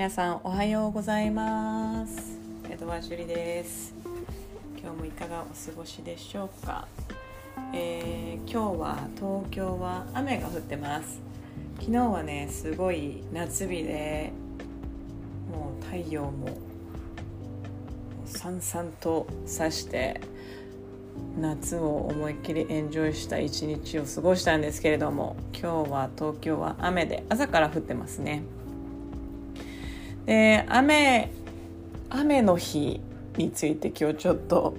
[0.00, 2.38] 皆さんおはようございます。
[2.70, 3.92] 江戸川朱里です。
[4.80, 6.88] 今日もいかがお過ごしでしょうか、
[7.74, 11.20] えー、今日は東京は雨が降ってます。
[11.80, 14.32] 昨日はねすごい夏日で
[15.52, 16.48] もう太陽も
[18.24, 20.22] さんさんとさして
[21.38, 28.42] 夏を思いっきりエンジョイした一日を過ごしたんですけれども今日は東京は雨で朝から降ってますね。
[30.26, 31.30] で雨
[32.10, 33.00] 雨の日
[33.36, 34.74] について今日ちょっと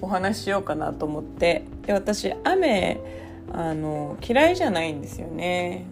[0.00, 1.64] お話ししようかなと思って。
[1.86, 3.00] で私雨
[3.52, 5.86] あの嫌いじゃないんですよね。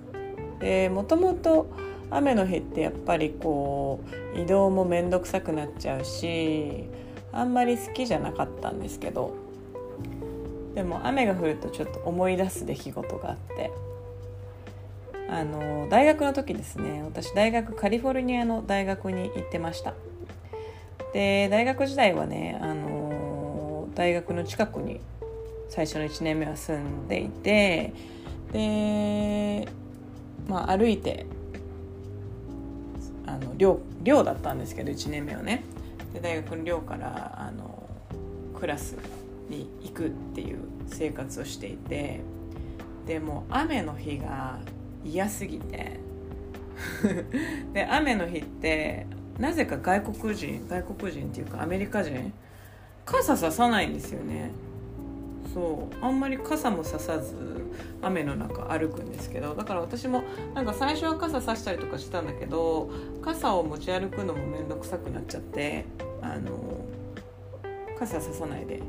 [0.60, 1.68] でもともと
[2.10, 4.00] 雨の日ってやっぱりこ
[4.34, 6.84] う移動も面倒くさくなっちゃうし
[7.32, 9.34] あんまり好きじゃなかったんですけど。
[10.74, 13.70] でも雨が降るとちょっと思い出す出来事があって。
[15.32, 19.94] あの大学の時ですね私大学カリフォルニアの大学に行ってました。
[21.14, 25.00] で大学時代はねあの大学の近くに
[25.70, 27.94] 最初の1年目は住んでいて
[28.52, 29.66] で
[30.48, 31.24] まあ歩いて
[33.26, 35.64] あの寮寮だったんですけど1年目はね。
[36.12, 37.88] で大学の寮からあの
[38.60, 38.96] クラス
[39.48, 42.20] に行くっていう生活をしていて
[43.06, 44.58] でも雨の日が
[45.04, 46.00] 嫌すぎて。
[47.72, 49.06] で雨の日って
[49.38, 52.32] なぜか外国人外国人っていうかアメリカ人
[53.04, 54.50] 傘ささないんですよね。
[55.52, 56.04] そう。
[56.04, 57.34] あんまり傘もささず
[58.00, 62.90] 雨の中歩くんですけどだから私もなんか最初は傘さしたりとかしたんだけど
[63.22, 65.84] 傘を持ち歩くのも面倒くさくなっちゃって
[66.20, 66.84] あの
[67.98, 68.82] 傘ささないで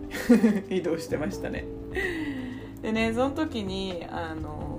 [0.69, 1.65] 移動してましたね。
[2.81, 4.72] でねその時にあの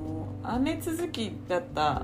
[0.47, 2.03] 雨続きだった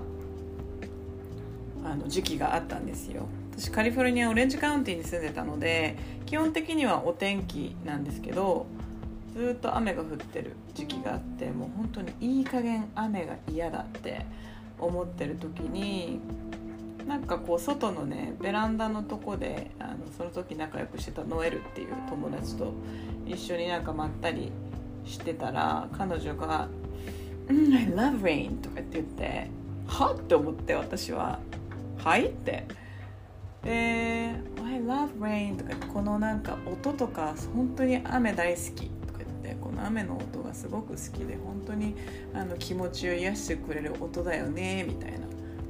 [1.84, 3.26] あの時期があったんですよ。
[3.52, 8.66] 私カリフォルニアオレンジカウンティに住んでたので基本的にはお天気なんですけど
[9.34, 14.24] ずっと雨が降ってる時期があってもう本当にいい加減雨が嫌だって
[14.78, 16.20] 思ってる時に
[17.06, 22.72] なんかこう外のねベランダのとこであのその時仲良くしてたノエルっていう友達と
[23.26, 24.52] 一緒になんかまったり
[25.04, 26.68] してたら彼女が
[27.50, 29.50] 「I love rain」とかって言って
[29.86, 31.40] 「は?」って思って私は
[31.98, 32.66] 「はい?」って
[33.62, 33.70] で
[34.64, 41.96] 「I love rain」とかこのなんか音とか本当に雨大好きとか言ってこの雨の音がすごく好きで本当に
[42.34, 45.18] あの気持ちを癒してくれる音だよねみたいな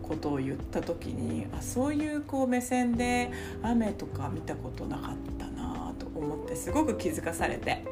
[0.02, 3.30] ことを言った時にあそういうこう目線で
[3.62, 7.84] 雨とか見たことなかったなと思ってすごく気づかされて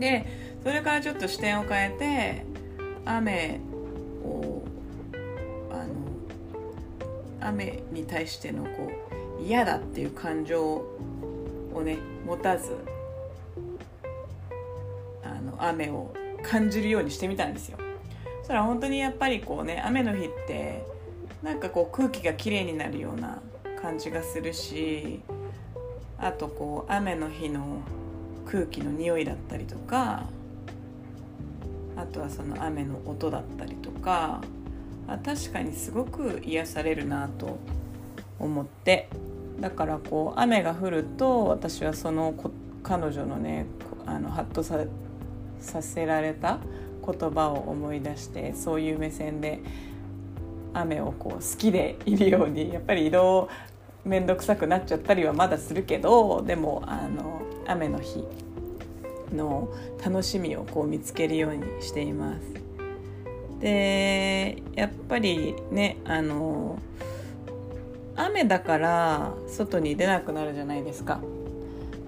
[0.00, 0.26] で
[0.62, 2.57] それからちょっと視点を変えて
[3.08, 3.60] 雨
[4.22, 4.62] を
[5.70, 5.84] あの
[7.40, 8.90] 雨に対してのこ
[9.40, 12.76] う嫌だっていう感情をね持たず
[15.24, 17.78] あの雨を感じるようにしてみたんですよ。
[18.40, 20.84] そしたら本当にやっぱりこうね雨の日って
[21.42, 23.40] なんかこう空気がきれいになるような
[23.80, 25.20] 感じがするし
[26.18, 27.80] あとこう雨の日の
[28.44, 30.24] 空気の匂いだったりとか
[31.98, 34.40] あとはその雨の音だったりとか
[35.06, 37.58] あ確かにすごく癒されるなと
[38.38, 39.08] 思って。
[39.60, 42.34] だからこう雨が降ると私はその
[42.82, 43.66] 彼女のね
[44.06, 44.84] あのハッとさ
[45.60, 46.58] させられた
[47.04, 49.60] 言葉を思い出してそういう目線で
[50.72, 53.48] 雨をこう好きでいるようにやっぱり移動
[54.04, 58.24] 面倒くさくなっちゃったりはまだするけどでもあの雨の日
[59.32, 59.68] の
[60.04, 62.40] 楽しみをこう見つけるようにしています。
[63.60, 66.78] でやっぱりねあの
[68.14, 71.20] 雨だから外に出なくなるじゃないですか。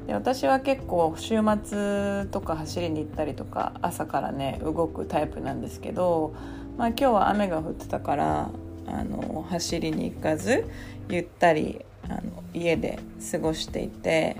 [0.06, 6.34] で私は結構週末とか走りに行ったりとか朝からね動くタイプなんですけど、
[6.76, 8.50] まあ、今日は雨が降ってたから
[8.86, 10.64] あの走りに行かず
[11.08, 12.20] ゆったりあの
[12.54, 12.98] 家で
[13.30, 14.36] 過ごしていて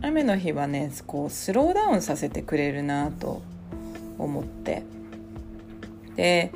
[0.00, 3.42] 雨の日はねこうスローダウンさせてくれるなと
[4.18, 4.82] 思って。
[6.16, 6.52] で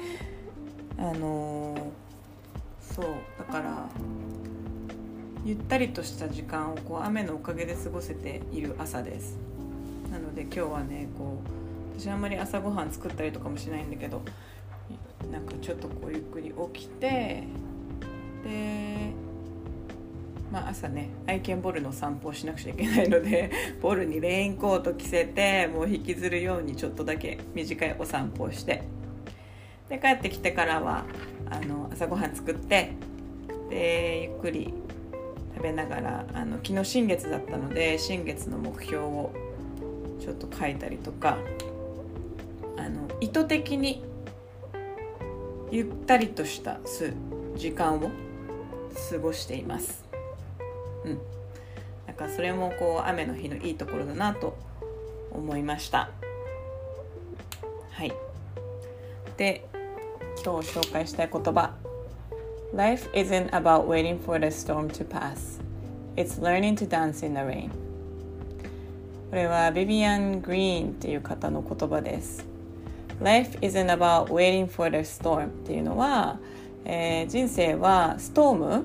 [0.99, 1.93] あの
[2.81, 3.07] そう
[3.39, 3.89] だから
[5.45, 9.39] ゆったりとした時間をこう雨のおかげで過ごせている朝です。
[10.11, 11.41] なので今日はねこ
[11.97, 14.23] う私あんまり朝ごはん作ったりとかもしないんだけど
[15.31, 17.45] なんかちょっとこうゆっくり起きて
[18.45, 19.12] で
[20.53, 23.51] まあ朝ね愛犬ボルの散歩をしなくちゃいけないので
[23.81, 28.83] ボルにレインコート着せてもう引きずるようにちょっとだけ短いお散歩をして
[29.89, 31.07] で帰ってきてからは
[31.49, 32.91] あの朝ごはん作って
[33.71, 34.75] でゆっくり
[35.55, 39.33] 食べながらあの昨日新月だったので新月の目標を
[40.21, 41.39] ちょっと書いたりとか
[42.77, 44.05] あの意図的に
[45.71, 46.79] ゆったりとした
[47.57, 48.11] 時間を
[49.11, 50.02] 過ごしています。
[51.05, 51.19] うん、
[52.07, 54.57] だかそれもこう雨の日のいいところだなと
[55.31, 56.11] 思いました。
[57.91, 58.13] はい。
[59.37, 59.67] で
[60.45, 61.75] 今日紹介したい言葉
[62.75, 65.61] Life isn't about waiting for the storm to pass.
[66.17, 67.71] It's learning to dance in the rain.
[69.31, 72.47] これはビビアン・グリーンっていう方の言葉です。
[73.23, 76.39] Life isn't about waiting for the storm っていうのは、
[76.85, 78.85] えー、人生はストーム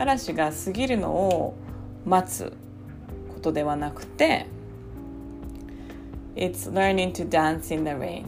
[0.00, 1.54] 嵐が過ぎるのを
[2.06, 2.56] 待つ
[3.34, 4.46] ことではなくて
[6.34, 8.24] It's learning to dance in the rain.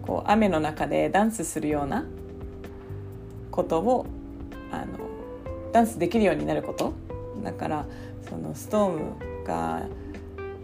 [0.00, 2.06] こう雨の中でダンスするような
[3.50, 4.06] ことを
[4.70, 4.86] あの
[5.72, 6.94] ダンスできるようになること。
[7.44, 7.86] だから
[8.26, 9.82] そのストームが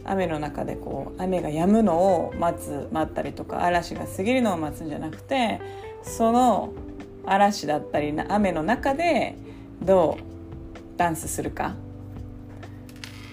[0.04, 5.60] 雨の中でこう雨が止むのを待つ待ったりとか嵐が過ぎるのを待つんじゃなくて
[6.02, 6.72] その
[7.26, 9.36] 嵐だったり雨の中で
[9.82, 10.27] どう
[10.98, 11.74] ダンスするか？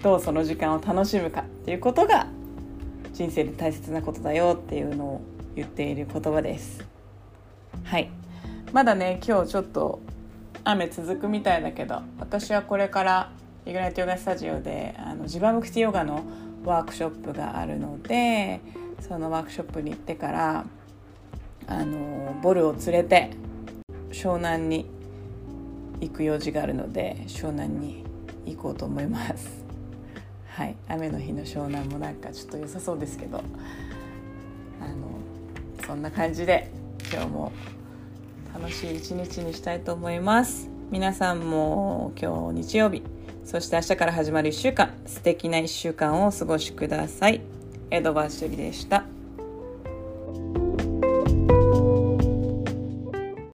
[0.02, 2.28] どうその時間を楽しむかっていうことが
[3.12, 5.22] 人生で大切なことだよっていうのを
[5.56, 6.86] 言っている言葉です。
[7.84, 8.10] はい。
[8.72, 10.00] まだね今日ちょっと
[10.64, 13.32] 雨続くみたいだけど私はこれから
[13.66, 16.24] イグナイトヨガスタジオであのジバムクティヨガの
[16.64, 18.62] ワークショップがあるので
[19.00, 20.66] そのワークショップに行ってから
[21.68, 23.32] あのボルを連れて
[24.12, 24.90] 湘南に
[26.02, 28.04] 行く用事があるので湘南に
[28.46, 29.64] 行こうと思います。
[30.48, 30.76] はい。
[30.88, 33.38] 雨の日の湘南もなんかちょっと良さそうですけど。
[33.38, 34.96] あの
[35.86, 36.70] そんな感じで
[37.12, 37.52] 今日も
[38.54, 40.70] 楽しい一日にしたいと思います。
[40.92, 43.02] 皆さんも今日日曜日
[43.44, 47.42] そして明日から始まる1週間素敵な1週間をお過ごしください。
[47.92, 49.15] エドバーシュリでした。